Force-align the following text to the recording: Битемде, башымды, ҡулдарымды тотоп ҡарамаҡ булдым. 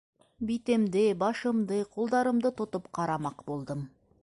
Битемде, 0.51 1.03
башымды, 1.25 1.77
ҡулдарымды 1.97 2.53
тотоп 2.63 2.91
ҡарамаҡ 2.99 3.47
булдым. 3.53 3.89